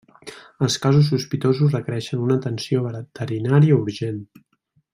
[0.67, 4.19] Els casos sospitosos requereixen una atenció veterinària urgent.